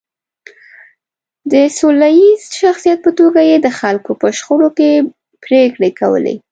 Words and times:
د 1.51 1.53
سوله 1.77 2.07
ییز 2.19 2.41
شخصیت 2.61 2.99
په 3.05 3.11
توګه 3.19 3.41
یې 3.49 3.57
د 3.61 3.67
خلکو 3.79 4.11
په 4.21 4.27
شخړو 4.37 4.69
کې 4.77 4.91
پرېکړې 5.43 5.89
کولې. 5.99 6.35